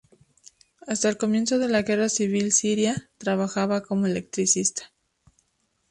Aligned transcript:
Hasta 0.87 1.09
el 1.09 1.17
comienzo 1.17 1.59
de 1.59 1.67
la 1.69 1.83
guerra 1.83 2.09
civil 2.09 2.51
siria, 2.51 3.11
trabajaba 3.19 3.81
como 3.83 4.07
electricista. 4.07 4.91